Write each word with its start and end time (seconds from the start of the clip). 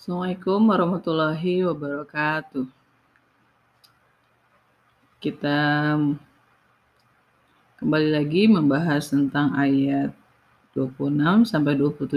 Assalamualaikum 0.00 0.64
warahmatullahi 0.64 1.60
wabarakatuh. 1.60 2.64
Kita 5.20 5.60
kembali 7.76 8.08
lagi 8.08 8.48
membahas 8.48 9.12
tentang 9.12 9.52
ayat 9.52 10.16
26 10.72 11.44
sampai 11.44 11.76
27. 11.76 12.16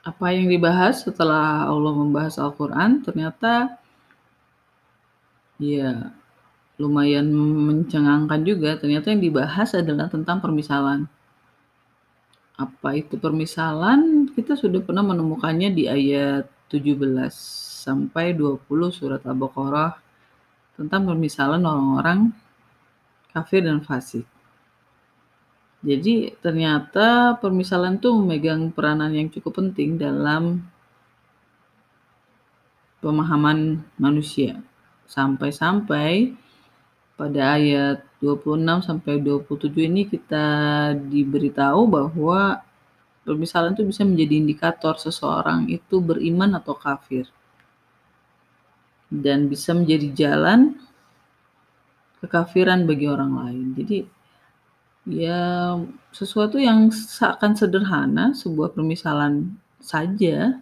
Apa 0.00 0.32
yang 0.32 0.48
dibahas 0.48 1.04
setelah 1.04 1.68
Allah 1.68 1.92
membahas 1.92 2.40
Al-Quran? 2.40 3.04
Ternyata 3.04 3.76
ya 5.60 6.08
lumayan 6.80 7.28
mencengangkan 7.68 8.48
juga. 8.48 8.80
Ternyata 8.80 9.12
yang 9.12 9.20
dibahas 9.20 9.76
adalah 9.76 10.08
tentang 10.08 10.40
permisalan. 10.40 11.04
Apa 12.60 12.92
itu 12.92 13.16
permisalan? 13.16 14.28
Kita 14.36 14.52
sudah 14.52 14.84
pernah 14.84 15.00
menemukannya 15.00 15.72
di 15.72 15.88
ayat 15.88 16.44
17 16.68 17.32
sampai 17.80 18.36
20 18.36 18.60
surat 18.92 19.24
Al-Baqarah 19.24 19.96
tentang 20.76 21.08
permisalan 21.08 21.64
orang-orang 21.64 22.36
kafir 23.32 23.64
dan 23.64 23.80
fasik. 23.80 24.28
Jadi 25.80 26.36
ternyata 26.44 27.40
permisalan 27.40 27.96
itu 27.96 28.12
memegang 28.12 28.68
peranan 28.68 29.16
yang 29.16 29.32
cukup 29.32 29.64
penting 29.64 29.96
dalam 29.96 30.60
pemahaman 33.00 33.80
manusia. 33.96 34.60
Sampai-sampai 35.08 36.36
pada 37.20 37.60
ayat 37.60 38.00
26 38.24 38.88
sampai 38.88 39.20
27 39.20 39.76
ini 39.76 40.08
kita 40.08 40.46
diberitahu 40.96 41.84
bahwa 41.84 42.64
permisalan 43.28 43.76
itu 43.76 43.84
bisa 43.84 44.08
menjadi 44.08 44.40
indikator 44.40 44.96
seseorang 44.96 45.68
itu 45.68 46.00
beriman 46.00 46.56
atau 46.56 46.72
kafir. 46.72 47.28
Dan 49.12 49.52
bisa 49.52 49.76
menjadi 49.76 50.08
jalan 50.16 50.80
kekafiran 52.24 52.88
bagi 52.88 53.04
orang 53.04 53.32
lain. 53.36 53.66
Jadi 53.76 53.98
ya 55.12 55.76
sesuatu 56.16 56.56
yang 56.56 56.88
seakan 56.88 57.52
sederhana, 57.52 58.32
sebuah 58.32 58.72
permisalan 58.72 59.60
saja, 59.76 60.56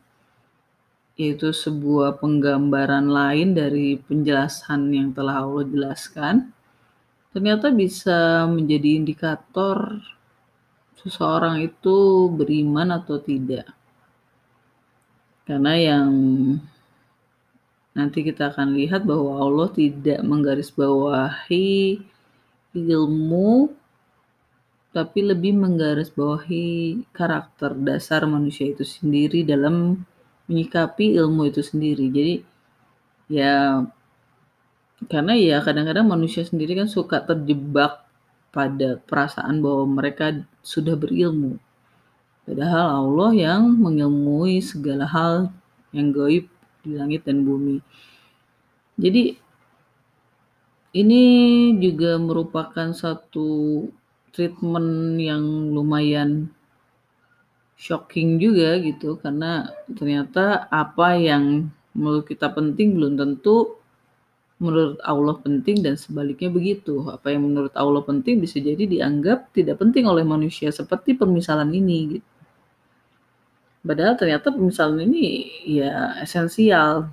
yaitu 1.18 1.50
sebuah 1.50 2.22
penggambaran 2.22 3.10
lain 3.10 3.52
dari 3.52 3.98
penjelasan 3.98 4.94
yang 4.94 5.10
telah 5.10 5.42
Allah 5.42 5.66
jelaskan, 5.66 6.54
ternyata 7.32 7.68
bisa 7.72 8.48
menjadi 8.48 8.88
indikator 8.98 10.00
seseorang 10.98 11.62
itu 11.62 12.28
beriman 12.32 12.92
atau 12.98 13.20
tidak. 13.22 13.68
Karena 15.48 15.72
yang 15.80 16.10
nanti 17.96 18.20
kita 18.20 18.52
akan 18.52 18.76
lihat 18.76 19.02
bahwa 19.08 19.40
Allah 19.40 19.68
tidak 19.72 20.20
menggarisbawahi 20.20 21.98
ilmu 22.76 23.72
tapi 24.88 25.20
lebih 25.20 25.52
menggarisbawahi 25.56 26.66
karakter 27.12 27.76
dasar 27.76 28.24
manusia 28.24 28.72
itu 28.72 28.82
sendiri 28.82 29.44
dalam 29.44 30.00
menyikapi 30.48 31.16
ilmu 31.20 31.48
itu 31.48 31.60
sendiri. 31.60 32.08
Jadi 32.08 32.34
ya 33.28 33.84
karena 35.06 35.38
ya 35.38 35.62
kadang-kadang 35.62 36.10
manusia 36.10 36.42
sendiri 36.42 36.74
kan 36.74 36.90
suka 36.90 37.22
terjebak 37.22 38.02
pada 38.50 38.98
perasaan 38.98 39.62
bahwa 39.62 40.02
mereka 40.02 40.42
sudah 40.66 40.98
berilmu. 40.98 41.62
Padahal 42.42 43.06
Allah 43.06 43.30
yang 43.36 43.62
mengilmui 43.78 44.58
segala 44.58 45.06
hal 45.06 45.54
yang 45.94 46.10
gaib 46.10 46.50
di 46.82 46.90
langit 46.98 47.22
dan 47.22 47.46
bumi. 47.46 47.78
Jadi 48.98 49.38
ini 50.98 51.24
juga 51.78 52.18
merupakan 52.18 52.90
satu 52.90 53.84
treatment 54.34 55.20
yang 55.20 55.44
lumayan 55.70 56.50
shocking 57.78 58.42
juga 58.42 58.74
gitu 58.82 59.14
karena 59.22 59.70
ternyata 59.94 60.66
apa 60.66 61.14
yang 61.14 61.70
menurut 61.94 62.26
kita 62.26 62.50
penting 62.50 62.98
belum 62.98 63.14
tentu 63.14 63.78
menurut 64.58 64.98
Allah 65.06 65.38
penting 65.38 65.80
dan 65.86 65.94
sebaliknya 65.94 66.50
begitu. 66.50 67.06
Apa 67.06 67.30
yang 67.30 67.46
menurut 67.46 67.72
Allah 67.78 68.02
penting 68.02 68.42
bisa 68.42 68.58
jadi 68.58 68.84
dianggap 68.84 69.54
tidak 69.54 69.78
penting 69.78 70.04
oleh 70.10 70.26
manusia 70.26 70.68
seperti 70.74 71.14
permisalan 71.14 71.70
ini 71.70 72.18
gitu. 72.18 72.28
Padahal 73.86 74.18
ternyata 74.18 74.50
permisalan 74.50 75.06
ini 75.06 75.48
ya 75.78 76.18
esensial 76.20 77.08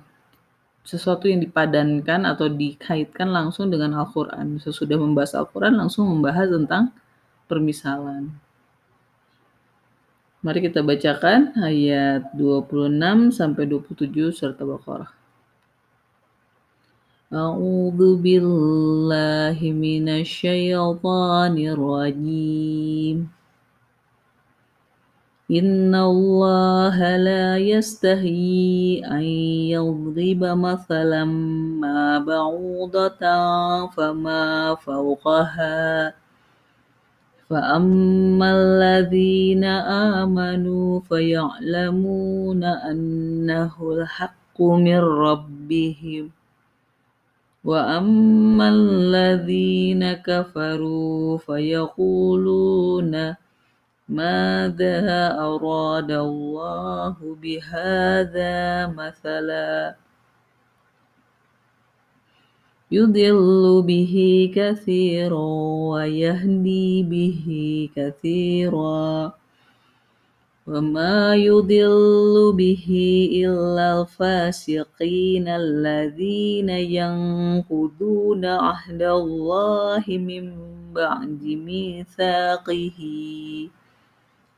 sesuatu 0.86 1.26
yang 1.26 1.42
dipadankan 1.42 2.26
atau 2.26 2.46
dikaitkan 2.50 3.30
langsung 3.30 3.70
dengan 3.70 3.94
Al-Quran. 3.98 4.58
Sesudah 4.62 4.98
membahas 4.98 5.38
Al-Quran 5.38 5.78
langsung 5.78 6.10
membahas 6.10 6.50
tentang 6.50 6.94
permisalan. 7.46 8.34
Mari 10.46 10.62
kita 10.62 10.86
bacakan 10.86 11.58
ayat 11.58 12.30
26 12.38 13.34
sampai 13.34 13.66
27 13.66 14.30
surat 14.30 14.54
Al-Baqarah. 14.62 15.10
أعوذ 17.34 18.22
بالله 18.22 19.58
من 19.62 20.08
الشيطان 20.08 21.58
الرجيم. 21.58 23.28
إن 25.50 25.94
الله 25.94 27.16
لا 27.16 27.58
يستحيي 27.58 29.06
أن 29.06 29.22
يضرب 29.74 30.44
مثلا 30.44 31.24
ما 31.82 32.18
بعوضة 32.18 33.22
فما 33.86 34.74
فوقها. 34.74 36.14
فأما 37.50 38.48
الذين 38.54 39.64
آمنوا 40.14 41.00
فيعلمون 41.00 42.64
أنه 42.64 43.72
الحق 43.92 44.62
من 44.62 44.98
ربهم. 44.98 46.30
وأما 47.66 48.68
الذين 48.68 50.12
كفروا 50.12 51.38
فيقولون 51.38 53.34
ماذا 54.08 54.98
أراد 55.38 56.10
الله 56.10 57.16
بهذا 57.42 58.86
مثلا 58.86 59.94
يضل 62.90 63.82
به 63.82 64.14
كثيرا 64.54 65.48
ويهدي 65.90 67.02
به 67.02 67.46
كثيرا 67.96 69.32
وما 70.67 71.35
يضل 71.35 72.53
به 72.57 72.87
إلا 73.33 74.01
الفاسقين 74.01 75.47
الذين 75.47 76.69
ينقضون 76.69 78.45
عهد 78.45 79.01
الله 79.01 80.03
من 80.07 80.53
بعد 80.93 81.43
ميثاقه 81.43 82.99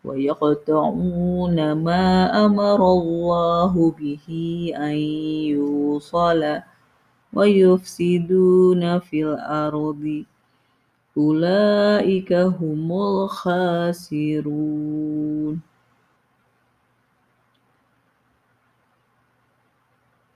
ويقطعون 0.03 1.71
ما 1.73 2.05
أمر 2.45 2.91
الله 2.91 3.91
به 3.91 4.27
أن 4.75 4.97
يوصل 5.55 6.59
ويفسدون 7.33 8.99
في 8.99 9.23
الأرض 9.23 10.23
أولئك 11.17 12.33
هم 12.33 12.91
الخاسرون 12.91 14.53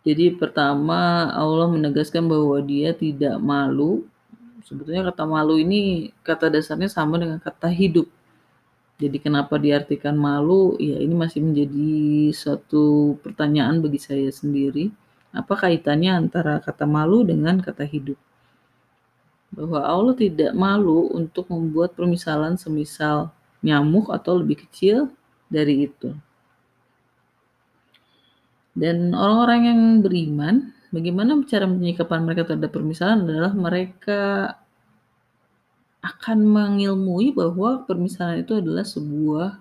Jadi 0.02 0.34
pertama 0.34 1.30
Allah 1.30 1.70
menegaskan 1.70 2.26
bahwa 2.26 2.58
dia 2.58 2.90
tidak 2.90 3.38
malu. 3.38 4.02
Sebetulnya 4.66 5.06
kata 5.14 5.22
malu 5.26 5.58
ini 5.62 6.10
kata 6.26 6.50
dasarnya 6.50 6.90
sama 6.90 7.22
dengan 7.22 7.38
kata 7.38 7.70
hidup. 7.70 8.10
Jadi 8.98 9.18
kenapa 9.22 9.58
diartikan 9.58 10.14
malu? 10.18 10.74
Ya 10.82 10.98
ini 10.98 11.14
masih 11.14 11.42
menjadi 11.42 12.30
suatu 12.34 13.14
pertanyaan 13.22 13.78
bagi 13.78 13.98
saya 14.02 14.30
sendiri. 14.30 14.90
Apa 15.30 15.54
kaitannya 15.54 16.12
antara 16.14 16.58
kata 16.58 16.82
malu 16.86 17.22
dengan 17.22 17.62
kata 17.62 17.86
hidup? 17.86 18.18
Bahwa 19.54 19.86
Allah 19.86 20.14
tidak 20.18 20.50
malu 20.54 21.14
untuk 21.14 21.46
membuat 21.46 21.94
permisalan 21.94 22.58
semisal 22.58 23.30
nyamuk 23.62 24.10
atau 24.10 24.38
lebih 24.38 24.66
kecil 24.66 25.14
dari 25.46 25.86
itu. 25.86 26.10
Dan 28.72 29.12
orang-orang 29.12 29.60
yang 29.68 29.80
beriman, 30.00 30.54
bagaimana 30.88 31.36
cara 31.44 31.68
penyikapan 31.68 32.24
mereka 32.24 32.48
terhadap 32.48 32.72
permisalan 32.72 33.28
adalah 33.28 33.52
mereka 33.52 34.20
akan 36.02 36.38
mengilmui 36.42 37.30
bahwa 37.30 37.84
permisalan 37.86 38.42
itu 38.42 38.58
adalah 38.58 38.82
sebuah 38.82 39.60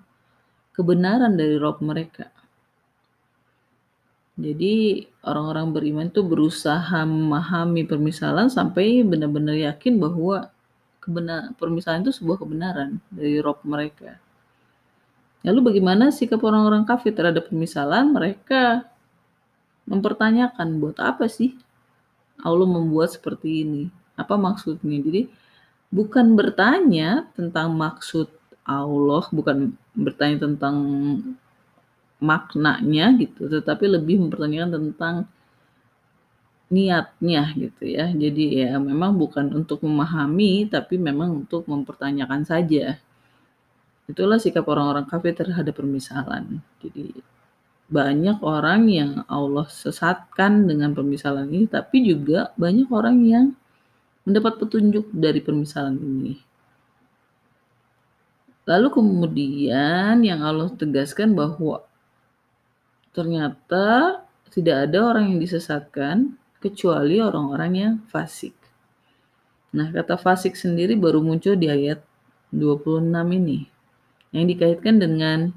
kebenaran 0.74 1.38
dari 1.38 1.60
Rob 1.60 1.78
mereka. 1.84 2.32
Jadi 4.42 5.06
orang-orang 5.22 5.68
beriman 5.70 6.08
itu 6.10 6.26
berusaha 6.26 7.06
memahami 7.06 7.86
permisalan 7.86 8.50
sampai 8.50 9.06
benar-benar 9.06 9.54
yakin 9.54 10.02
bahwa 10.02 10.50
kebenar 10.98 11.54
permisalan 11.62 12.02
itu 12.02 12.16
sebuah 12.16 12.42
kebenaran 12.42 12.98
dari 13.14 13.38
Rob 13.38 13.62
mereka. 13.62 14.18
Lalu 15.46 15.74
bagaimana 15.74 16.10
sikap 16.10 16.42
orang-orang 16.42 16.90
kafir 16.90 17.14
terhadap 17.14 17.50
permisalan? 17.50 18.14
Mereka 18.14 18.91
mempertanyakan 19.92 20.80
buat 20.80 20.98
apa 21.04 21.28
sih 21.28 21.54
Allah 22.42 22.66
membuat 22.66 23.14
seperti 23.14 23.68
ini? 23.68 23.84
Apa 24.18 24.40
maksudnya? 24.40 24.98
Jadi 24.98 25.30
bukan 25.94 26.34
bertanya 26.34 27.30
tentang 27.38 27.76
maksud 27.76 28.32
Allah, 28.66 29.24
bukan 29.30 29.76
bertanya 29.94 30.48
tentang 30.50 30.76
maknanya 32.22 33.18
gitu, 33.18 33.50
tetapi 33.50 33.90
lebih 33.90 34.22
mempertanyakan 34.22 34.72
tentang 34.94 35.16
niatnya 36.72 37.52
gitu 37.58 37.84
ya. 37.84 38.08
Jadi 38.14 38.64
ya 38.64 38.80
memang 38.80 39.18
bukan 39.20 39.52
untuk 39.52 39.84
memahami, 39.84 40.70
tapi 40.72 40.96
memang 40.96 41.44
untuk 41.46 41.68
mempertanyakan 41.68 42.48
saja. 42.48 42.96
Itulah 44.08 44.40
sikap 44.40 44.66
orang-orang 44.70 45.06
kafir 45.10 45.36
terhadap 45.36 45.76
permisalan. 45.76 46.64
Jadi 46.80 47.12
banyak 47.92 48.40
orang 48.40 48.88
yang 48.88 49.12
Allah 49.28 49.68
sesatkan 49.68 50.64
dengan 50.64 50.96
permisalan 50.96 51.52
ini, 51.52 51.68
tapi 51.68 52.08
juga 52.08 52.56
banyak 52.56 52.88
orang 52.88 53.18
yang 53.28 53.46
mendapat 54.24 54.64
petunjuk 54.64 55.12
dari 55.12 55.44
permisalan 55.44 56.00
ini. 56.00 56.40
Lalu 58.64 58.88
kemudian 58.96 60.24
yang 60.24 60.40
Allah 60.40 60.72
tegaskan 60.72 61.36
bahwa 61.36 61.84
ternyata 63.12 64.24
tidak 64.56 64.88
ada 64.88 65.12
orang 65.12 65.36
yang 65.36 65.40
disesatkan 65.44 66.40
kecuali 66.64 67.20
orang-orang 67.20 67.72
yang 67.76 67.94
fasik. 68.08 68.56
Nah, 69.76 69.92
kata 69.92 70.16
fasik 70.16 70.56
sendiri 70.56 70.96
baru 70.96 71.20
muncul 71.20 71.60
di 71.60 71.68
ayat 71.68 72.00
26 72.56 73.04
ini 73.36 73.68
yang 74.32 74.48
dikaitkan 74.48 74.96
dengan 75.00 75.52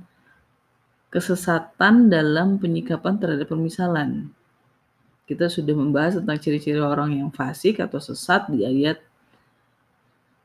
kesesatan 1.14 2.10
dalam 2.10 2.58
penyikapan 2.58 3.14
terhadap 3.22 3.46
permisalan. 3.46 4.34
Kita 5.30 5.46
sudah 5.46 5.72
membahas 5.72 6.18
tentang 6.18 6.42
ciri-ciri 6.42 6.82
orang 6.82 7.14
yang 7.14 7.30
fasik 7.30 7.78
atau 7.78 8.02
sesat 8.02 8.50
di 8.50 8.66
ayat 8.66 8.98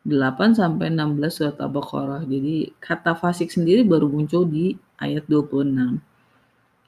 8 0.06 0.56
sampai 0.56 0.94
16 0.94 1.20
surat 1.34 1.58
Al-Baqarah. 1.58 2.24
Jadi 2.30 2.70
kata 2.78 3.18
fasik 3.18 3.50
sendiri 3.50 3.82
baru 3.82 4.08
muncul 4.08 4.46
di 4.46 4.78
ayat 5.02 5.26
26. 5.26 6.00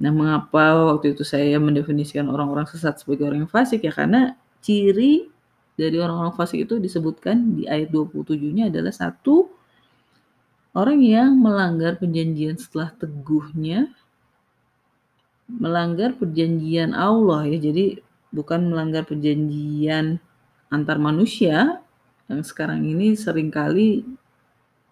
Nah, 0.01 0.11
mengapa 0.13 0.93
waktu 0.93 1.17
itu 1.17 1.25
saya 1.25 1.57
mendefinisikan 1.57 2.29
orang-orang 2.29 2.69
sesat 2.69 3.01
sebagai 3.01 3.27
orang 3.27 3.45
yang 3.45 3.51
fasik 3.51 3.81
ya 3.81 3.93
karena 3.93 4.37
ciri 4.61 5.29
dari 5.73 5.97
orang-orang 5.97 6.37
fasik 6.37 6.69
itu 6.69 6.77
disebutkan 6.77 7.57
di 7.57 7.65
ayat 7.65 7.89
27-nya 7.89 8.69
adalah 8.69 8.93
satu 8.93 9.49
orang 10.71 10.99
yang 11.03 11.35
melanggar 11.35 11.99
perjanjian 11.99 12.55
setelah 12.55 12.95
teguhnya 12.95 13.91
melanggar 15.51 16.15
perjanjian 16.15 16.95
Allah 16.95 17.43
ya. 17.49 17.59
Jadi 17.59 17.99
bukan 18.31 18.71
melanggar 18.71 19.03
perjanjian 19.03 20.23
antar 20.71 20.95
manusia 20.95 21.83
yang 22.31 22.41
sekarang 22.47 22.87
ini 22.87 23.19
sering 23.19 23.51
kali 23.51 24.07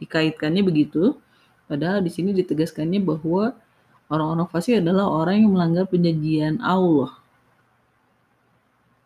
dikaitkannya 0.04 0.64
begitu. 0.66 1.16
Padahal 1.70 2.04
di 2.04 2.12
sini 2.12 2.36
ditegaskannya 2.36 3.00
bahwa 3.00 3.56
orang-orang 4.10 4.50
fasik 4.50 4.82
adalah 4.82 5.08
orang 5.08 5.46
yang 5.46 5.52
melanggar 5.56 5.86
perjanjian 5.88 6.60
Allah. 6.60 7.16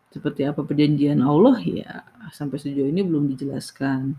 Seperti 0.10 0.46
apa 0.46 0.62
perjanjian 0.64 1.22
Allah 1.22 1.58
ya 1.62 2.06
sampai 2.32 2.58
sejauh 2.58 2.88
ini 2.88 3.04
belum 3.06 3.30
dijelaskan. 3.36 4.16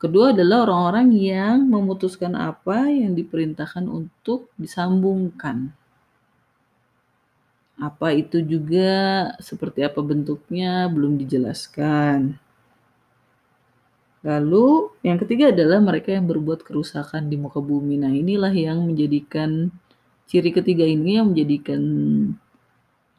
Kedua 0.00 0.32
adalah 0.32 0.64
orang-orang 0.64 1.12
yang 1.12 1.68
memutuskan 1.68 2.32
apa 2.32 2.88
yang 2.88 3.12
diperintahkan 3.12 3.84
untuk 3.84 4.48
disambungkan. 4.56 5.76
Apa 7.76 8.16
itu 8.16 8.40
juga, 8.40 9.28
seperti 9.44 9.84
apa 9.84 10.00
bentuknya, 10.00 10.88
belum 10.88 11.20
dijelaskan. 11.20 12.40
Lalu 14.24 14.88
yang 15.00 15.20
ketiga 15.20 15.48
adalah 15.52 15.80
mereka 15.80 16.12
yang 16.16 16.28
berbuat 16.28 16.64
kerusakan 16.64 17.28
di 17.28 17.36
muka 17.40 17.60
bumi. 17.60 18.00
Nah 18.00 18.12
inilah 18.12 18.52
yang 18.52 18.84
menjadikan 18.84 19.68
ciri 20.28 20.52
ketiga 20.52 20.84
ini 20.84 21.20
yang 21.20 21.32
menjadikan 21.32 21.80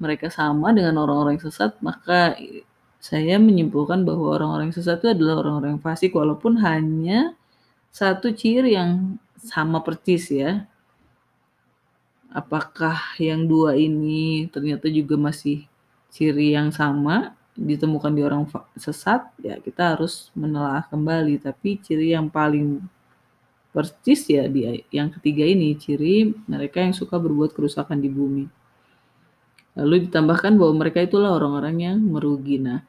mereka 0.01 0.29
sama 0.29 0.73
dengan 0.73 1.01
orang-orang 1.01 1.41
sesat. 1.41 1.77
Maka 1.81 2.37
saya 3.01 3.42
menyimpulkan 3.42 4.06
bahwa 4.06 4.38
orang-orang 4.38 4.69
sesat 4.69 5.01
itu 5.01 5.09
adalah 5.09 5.42
orang-orang 5.42 5.81
fasik 5.81 6.13
walaupun 6.13 6.62
hanya 6.62 7.33
satu 7.89 8.30
ciri 8.30 8.77
yang 8.77 9.18
sama 9.42 9.81
persis 9.81 10.30
ya. 10.30 10.69
Apakah 12.30 13.18
yang 13.18 13.50
dua 13.50 13.74
ini 13.74 14.45
ternyata 14.53 14.86
juga 14.88 15.18
masih 15.18 15.65
ciri 16.13 16.53
yang 16.53 16.69
sama 16.69 17.33
ditemukan 17.57 18.13
di 18.13 18.21
orang 18.21 18.45
sesat 18.77 19.27
ya 19.42 19.57
kita 19.57 19.98
harus 19.98 20.30
menelaah 20.38 20.86
kembali. 20.86 21.42
Tapi 21.42 21.81
ciri 21.81 22.13
yang 22.13 22.30
paling 22.30 22.86
persis 23.74 24.30
ya 24.30 24.45
di 24.45 24.86
yang 24.94 25.09
ketiga 25.09 25.42
ini 25.42 25.74
ciri 25.74 26.38
mereka 26.45 26.86
yang 26.86 26.94
suka 26.94 27.18
berbuat 27.18 27.57
kerusakan 27.57 27.98
di 27.98 28.13
bumi 28.13 28.60
lalu 29.77 30.07
ditambahkan 30.07 30.59
bahwa 30.59 30.73
mereka 30.85 31.00
itulah 31.03 31.35
orang-orang 31.35 31.75
yang 31.79 31.97
merugi 32.01 32.59
nah 32.59 32.83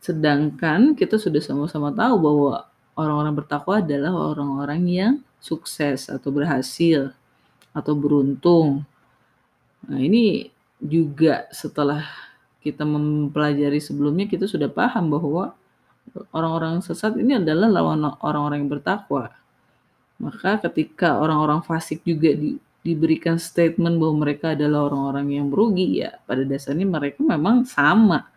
sedangkan 0.00 0.94
kita 0.94 1.18
sudah 1.18 1.42
sama-sama 1.42 1.90
tahu 1.90 2.14
bahwa 2.20 2.68
orang-orang 2.96 3.34
bertakwa 3.36 3.82
adalah 3.82 4.12
orang-orang 4.14 4.82
yang 4.88 5.12
sukses 5.42 6.08
atau 6.08 6.32
berhasil 6.32 7.12
atau 7.76 7.92
beruntung. 7.92 8.88
Nah, 9.84 10.00
ini 10.00 10.48
juga 10.80 11.46
setelah 11.52 12.02
kita 12.64 12.82
mempelajari 12.82 13.78
sebelumnya 13.78 14.26
kita 14.26 14.48
sudah 14.48 14.66
paham 14.66 15.12
bahwa 15.12 15.54
orang-orang 16.32 16.80
sesat 16.82 17.14
ini 17.20 17.38
adalah 17.38 17.68
lawan 17.70 18.02
orang-orang 18.24 18.64
yang 18.64 18.72
bertakwa. 18.72 19.30
Maka 20.16 20.56
ketika 20.64 21.20
orang-orang 21.20 21.60
fasik 21.60 22.00
juga 22.02 22.32
di, 22.32 22.56
diberikan 22.86 23.42
statement 23.42 23.98
bahwa 23.98 24.22
mereka 24.22 24.54
adalah 24.54 24.86
orang-orang 24.86 25.42
yang 25.42 25.46
merugi 25.50 26.06
ya 26.06 26.14
pada 26.22 26.46
dasarnya 26.46 26.86
mereka 26.86 27.18
memang 27.26 27.66
sama 27.66 28.30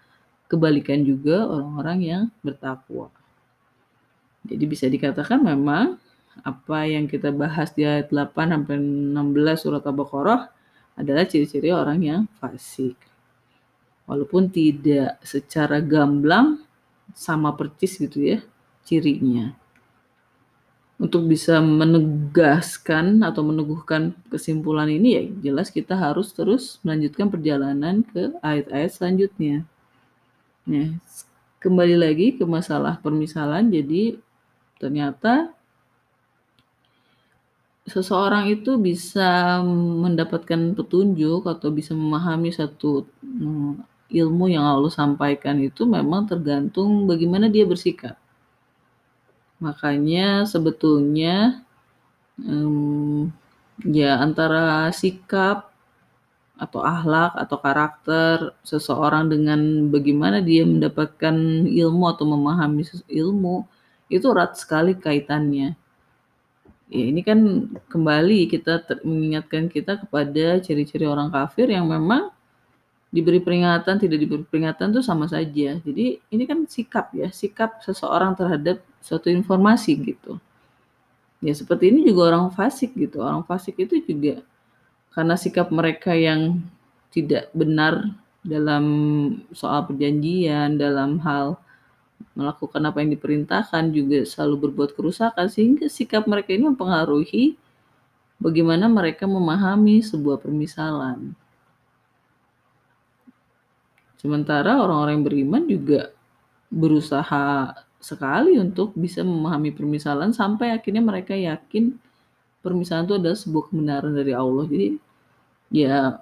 kebalikan 0.50 1.05
juga 1.05 1.45
orang-orang 1.45 2.00
yang 2.01 2.23
bertakwa. 2.41 3.13
Jadi 4.50 4.63
bisa 4.65 4.89
dikatakan 4.89 5.38
memang 5.45 6.01
apa 6.41 6.89
yang 6.89 7.05
kita 7.05 7.29
bahas 7.29 7.69
di 7.77 7.85
ayat 7.85 8.09
8 8.09 8.33
sampai 8.33 8.75
16 8.79 9.62
surat 9.62 9.83
Al-Baqarah 9.85 10.41
adalah 10.97 11.29
ciri-ciri 11.29 11.69
orang 11.69 12.00
yang 12.01 12.21
fasik. 12.41 12.97
Walaupun 14.09 14.50
tidak 14.50 15.21
secara 15.21 15.77
gamblang 15.85 16.65
sama 17.13 17.53
percis 17.53 18.01
gitu 18.01 18.25
ya 18.25 18.39
cirinya. 18.88 19.53
Untuk 20.99 21.31
bisa 21.31 21.63
menegaskan 21.63 23.23
atau 23.23 23.39
meneguhkan 23.39 24.11
kesimpulan 24.27 24.91
ini 24.91 25.09
ya 25.15 25.23
jelas 25.47 25.71
kita 25.71 25.95
harus 25.95 26.35
terus 26.35 26.75
melanjutkan 26.83 27.31
perjalanan 27.31 28.03
ke 28.03 28.35
ayat-ayat 28.43 28.91
selanjutnya. 28.91 29.63
Nah, 30.67 30.99
kembali 31.63 31.95
lagi 31.95 32.35
ke 32.35 32.43
masalah 32.43 32.99
permisalan 32.99 33.71
jadi 33.71 34.19
ternyata 34.75 35.55
seseorang 37.87 38.51
itu 38.51 38.75
bisa 38.75 39.63
mendapatkan 40.03 40.75
petunjuk 40.75 41.47
atau 41.47 41.71
bisa 41.71 41.95
memahami 41.95 42.51
satu 42.51 43.07
hmm, 43.23 43.81
ilmu 44.11 44.51
yang 44.51 44.67
Allah 44.67 44.91
sampaikan 44.91 45.63
itu 45.63 45.87
memang 45.87 46.27
tergantung 46.27 47.07
bagaimana 47.07 47.47
dia 47.47 47.63
bersikap. 47.63 48.18
Makanya 49.59 50.47
sebetulnya 50.47 51.63
um, 52.39 53.27
ya 53.83 54.19
antara 54.19 54.91
sikap 54.95 55.71
atau 56.59 56.83
akhlak 56.83 57.39
atau 57.39 57.57
karakter 57.59 58.35
seseorang 58.67 59.31
dengan 59.31 59.87
bagaimana 59.87 60.43
dia 60.43 60.67
mendapatkan 60.67 61.35
ilmu 61.67 62.03
atau 62.11 62.25
memahami 62.27 62.83
ilmu 63.07 63.63
itu 64.11 64.27
erat 64.27 64.59
sekali 64.59 64.91
kaitannya 64.99 65.79
ya 66.89 67.05
ini 67.05 67.21
kan 67.23 67.39
kembali 67.87 68.49
kita 68.51 68.83
mengingatkan 69.07 69.71
kita 69.71 70.03
kepada 70.03 70.59
ciri-ciri 70.59 71.05
orang 71.07 71.29
kafir 71.31 71.69
yang 71.71 71.85
memang 71.87 72.33
diberi 73.13 73.41
peringatan 73.41 74.01
tidak 74.01 74.17
diberi 74.21 74.45
peringatan 74.45 74.93
itu 74.93 75.01
sama 75.01 75.25
saja. 75.25 75.77
Jadi 75.81 76.21
ini 76.29 76.43
kan 76.45 76.65
sikap 76.69 77.13
ya, 77.13 77.29
sikap 77.33 77.81
seseorang 77.81 78.37
terhadap 78.37 78.81
suatu 78.99 79.31
informasi 79.31 79.91
gitu. 79.99 80.37
Ya 81.39 81.55
seperti 81.55 81.91
ini 81.91 82.03
juga 82.03 82.35
orang 82.35 82.51
fasik 82.51 82.91
gitu, 82.99 83.23
orang 83.23 83.47
fasik 83.47 83.79
itu 83.79 84.03
juga 84.03 84.43
karena 85.15 85.39
sikap 85.39 85.71
mereka 85.71 86.11
yang 86.11 86.59
tidak 87.09 87.49
benar 87.55 88.11
dalam 88.43 88.85
soal 89.55 89.87
perjanjian, 89.87 90.79
dalam 90.79 91.19
hal 91.23 91.59
melakukan 92.35 92.83
apa 92.83 92.99
yang 93.03 93.11
diperintahkan, 93.15 93.83
juga 93.95 94.23
selalu 94.27 94.69
berbuat 94.69 94.95
kerusakan, 94.95 95.47
sehingga 95.47 95.87
sikap 95.87 96.27
mereka 96.27 96.51
ini 96.51 96.67
mempengaruhi 96.71 97.55
bagaimana 98.39 98.87
mereka 98.87 99.27
memahami 99.27 100.03
sebuah 100.03 100.39
permisalan. 100.39 101.35
Sementara 104.19 104.83
orang-orang 104.83 105.19
yang 105.19 105.27
beriman 105.27 105.63
juga 105.63 106.01
berusaha 106.67 107.71
sekali 107.99 108.55
untuk 108.55 108.95
bisa 108.95 109.21
memahami 109.21 109.75
permisalan 109.75 110.31
sampai 110.31 110.71
akhirnya 110.71 111.03
mereka 111.03 111.35
yakin 111.35 111.99
permisalan 112.63 113.05
itu 113.07 113.15
adalah 113.19 113.37
sebuah 113.37 113.63
kebenaran 113.71 114.13
dari 114.15 114.31
Allah. 114.31 114.65
Jadi 114.67 114.87
ya 115.69 116.19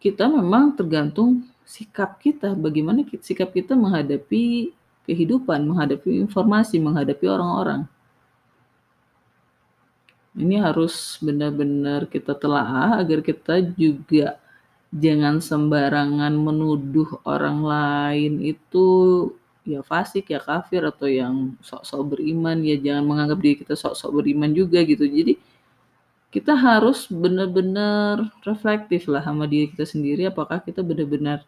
kita 0.00 0.26
memang 0.32 0.74
tergantung 0.74 1.44
sikap 1.68 2.18
kita, 2.18 2.56
bagaimana 2.56 3.04
sikap 3.20 3.52
kita 3.52 3.76
menghadapi 3.76 4.72
kehidupan, 5.04 5.60
menghadapi 5.68 6.18
informasi, 6.24 6.80
menghadapi 6.80 7.26
orang-orang. 7.28 7.84
Ini 10.34 10.62
harus 10.62 11.18
benar-benar 11.20 12.06
kita 12.06 12.32
telaah 12.38 13.02
agar 13.02 13.20
kita 13.20 13.60
juga 13.74 14.38
jangan 14.90 15.38
sembarangan 15.38 16.34
menuduh 16.34 17.22
orang 17.22 17.62
lain 17.62 18.32
itu 18.42 18.86
ya 19.64 19.80
fasik, 19.84 20.32
ya 20.32 20.40
kafir, 20.40 20.82
atau 20.84 21.06
yang 21.10 21.56
sok-sok 21.60 22.16
beriman, 22.16 22.60
ya 22.64 22.76
jangan 22.80 23.04
menganggap 23.04 23.38
diri 23.40 23.56
kita 23.60 23.74
sok-sok 23.76 24.10
beriman 24.22 24.50
juga 24.56 24.80
gitu. 24.84 25.04
Jadi 25.04 25.36
kita 26.30 26.54
harus 26.54 27.10
benar-benar 27.10 28.30
reflektif 28.46 29.10
lah 29.10 29.20
sama 29.20 29.50
diri 29.50 29.70
kita 29.72 29.84
sendiri, 29.84 30.30
apakah 30.30 30.62
kita 30.62 30.80
benar-benar 30.80 31.42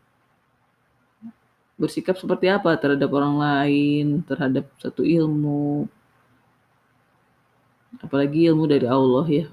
bersikap 1.79 2.15
seperti 2.19 2.47
apa 2.51 2.75
terhadap 2.79 3.11
orang 3.11 3.37
lain, 3.39 4.07
terhadap 4.27 4.69
satu 4.79 5.03
ilmu, 5.03 5.89
apalagi 8.03 8.51
ilmu 8.51 8.65
dari 8.67 8.87
Allah 8.87 9.27
ya. 9.27 9.47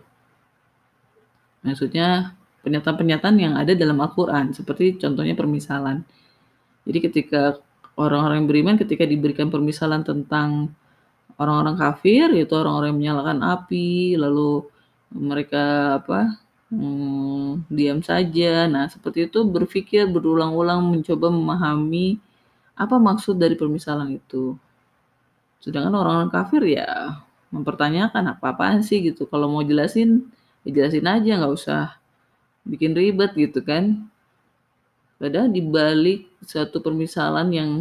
Maksudnya 1.66 2.36
pernyataan-pernyataan 2.66 3.36
yang 3.39 3.54
ada 3.56 3.72
dalam 3.75 3.98
Al-Quran, 4.04 4.51
seperti 4.51 5.00
contohnya 5.00 5.36
permisalan. 5.38 6.04
Jadi 6.84 7.00
ketika 7.06 7.60
orang-orang 8.00 8.44
yang 8.44 8.50
beriman 8.50 8.75
ketika 8.79 9.03
diberikan 9.03 9.51
permisalan 9.51 10.08
tentang 10.08 10.72
orang-orang 11.36 11.75
kafir, 11.75 12.32
yaitu 12.32 12.56
orang-orang 12.56 12.96
yang 12.96 13.00
menyalakan 13.00 13.39
api, 13.44 14.15
lalu 14.15 14.63
mereka 15.12 15.98
apa 16.00 16.39
hmm, 16.72 17.68
diam 17.68 18.00
saja. 18.00 18.65
Nah 18.72 18.88
seperti 18.88 19.27
itu 19.27 19.44
berpikir 19.44 20.08
berulang-ulang 20.08 20.79
mencoba 20.96 21.27
memahami 21.27 22.18
apa 22.79 22.96
maksud 22.96 23.36
dari 23.36 23.60
permisalan 23.60 24.15
itu. 24.15 24.56
Sedangkan 25.60 25.91
orang-orang 26.00 26.32
kafir 26.32 26.63
ya 26.63 27.20
mempertanyakan 27.51 28.38
apa-apaan 28.38 28.79
sih 28.86 29.03
gitu. 29.03 29.27
Kalau 29.27 29.51
mau 29.51 29.63
jelasin, 29.65 30.29
ya 30.63 30.70
jelasin 30.72 31.06
aja, 31.10 31.32
nggak 31.44 31.53
usah 31.53 31.82
bikin 32.63 32.96
ribet 32.96 33.36
gitu 33.36 33.60
kan. 33.65 34.08
Padahal 35.19 35.51
dibalik 35.51 36.31
satu 36.47 36.79
permisalan 36.79 37.51
yang 37.51 37.71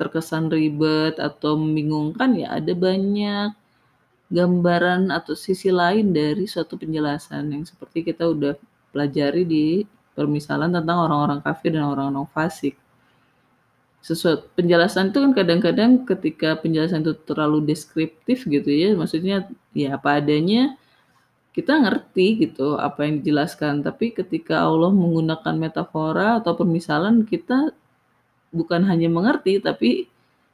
terkesan 0.00 0.48
ribet 0.48 1.20
atau 1.20 1.60
membingungkan 1.60 2.32
ya 2.32 2.56
ada 2.56 2.72
banyak 2.72 3.52
gambaran 4.32 5.12
atau 5.12 5.36
sisi 5.36 5.68
lain 5.68 6.16
dari 6.16 6.48
suatu 6.48 6.80
penjelasan 6.80 7.52
yang 7.52 7.68
seperti 7.68 8.00
kita 8.00 8.24
udah 8.24 8.56
pelajari 8.96 9.44
di 9.44 9.66
permisalan 10.16 10.72
tentang 10.72 11.04
orang-orang 11.04 11.44
kafir 11.44 11.76
dan 11.76 11.84
orang-orang 11.84 12.24
fasik. 12.32 12.80
Sesuatu 14.00 14.48
penjelasan 14.56 15.12
itu 15.12 15.20
kan 15.20 15.32
kadang-kadang 15.36 16.08
ketika 16.08 16.56
penjelasan 16.56 17.04
itu 17.04 17.12
terlalu 17.28 17.60
deskriptif 17.68 18.48
gitu 18.48 18.72
ya 18.72 18.96
maksudnya 18.96 19.44
ya 19.76 20.00
apa 20.00 20.24
adanya 20.24 20.79
kita 21.50 21.82
ngerti 21.82 22.46
gitu 22.46 22.78
apa 22.78 23.06
yang 23.06 23.20
dijelaskan 23.20 23.82
tapi 23.82 24.14
ketika 24.14 24.62
Allah 24.62 24.94
menggunakan 24.94 25.54
metafora 25.58 26.38
atau 26.38 26.54
permisalan 26.54 27.26
kita 27.26 27.74
bukan 28.54 28.86
hanya 28.86 29.10
mengerti 29.10 29.58
tapi 29.58 30.06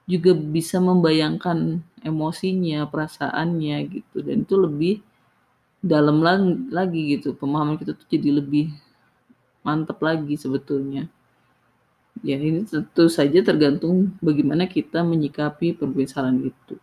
juga 0.06 0.32
bisa 0.38 0.78
membayangkan 0.78 1.82
emosinya 2.06 2.86
perasaannya 2.86 3.76
gitu. 3.90 4.22
Dan 4.22 4.46
itu 4.46 4.54
lebih 4.54 4.94
dalam 5.82 6.22
lagi 6.70 7.18
gitu. 7.18 7.34
Pemahaman 7.34 7.76
kita 7.76 7.92
tuh 7.98 8.06
jadi 8.06 8.38
lebih 8.38 8.70
mantap 9.66 9.98
lagi 9.98 10.38
sebetulnya. 10.38 11.10
Ya, 12.24 12.40
ini 12.40 12.64
tentu 12.64 13.12
saja 13.12 13.44
tergantung 13.44 14.16
bagaimana 14.24 14.64
kita 14.64 15.04
menyikapi 15.04 15.76
permisalan 15.76 16.48
itu. 16.48 16.78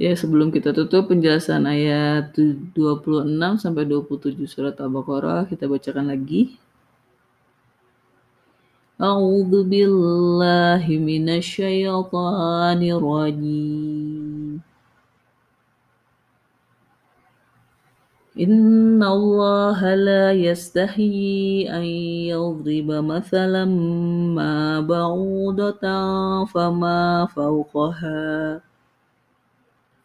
Ya, 0.00 0.16
sebelum 0.16 0.48
kita 0.48 0.72
tutup 0.72 1.12
penjelasan 1.12 1.68
ayat 1.68 2.32
26 2.32 3.60
sampai 3.60 3.84
27 3.84 4.48
surat 4.48 4.72
Al-Baqarah, 4.80 5.44
kita 5.44 5.68
bacakan 5.68 6.08
lagi. 6.08 6.56
A'udzu 8.96 9.68
billahi 9.68 10.96
minasyaitonir 10.96 13.00
rajim. 13.00 14.64
إن 18.40 19.02
الله 19.02 19.94
لا 19.94 20.32
يستحيي 20.32 21.68
أن 21.76 21.84
يضرب 22.32 22.88
مثلا 23.04 23.64
ما 24.38 24.80
بعوضة 24.80 25.84
فما 26.44 27.26
فوقها 27.26 28.60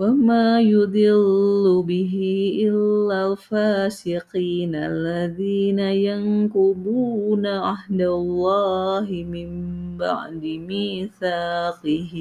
وما 0.00 0.60
يضل 0.60 1.84
به 1.86 2.14
إلا 2.64 3.32
الفاسقين 3.32 4.74
الذين 4.74 5.78
ينقضون 5.78 7.46
عهد 7.46 8.00
الله 8.00 9.08
من 9.28 9.50
بعد 9.98 10.44
ميثاقه 10.44 12.14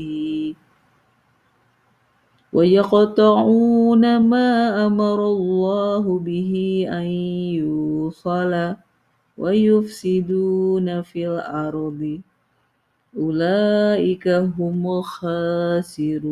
ويقطعون 2.53 4.19
ما 4.19 4.85
أمر 4.85 5.27
الله 5.27 6.19
به 6.19 6.85
أن 6.91 7.07
يوصل 7.63 8.75
ويفسدون 9.37 11.01
في 11.01 11.27
الأرض 11.27 12.21
أولئك 13.17 14.27
هم 14.27 14.87
الخاسرون 14.99 16.29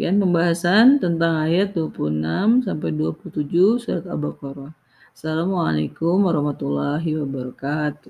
Sekian 0.00 0.16
pembahasan 0.16 0.96
tentang 0.96 1.44
ayat 1.44 1.76
26 1.76 2.64
sampai 2.64 2.88
27 2.96 3.84
surat 3.84 4.08
Al-Baqarah. 4.08 4.72
Assalamualaikum 5.12 6.24
warahmatullahi 6.24 7.20
wabarakatuh. 7.20 8.08